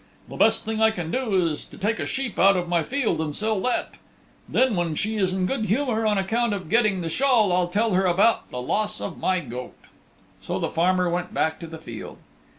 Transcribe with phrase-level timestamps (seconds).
[0.27, 3.21] The best thing I can do is to take a sheep out of my field
[3.21, 3.93] and sell that.
[4.49, 7.91] Then when she is in good humor on account of getting the shawl I'll tell
[7.93, 9.77] her about the loss of my goat."
[10.41, 12.17] So the farmer went back to the field.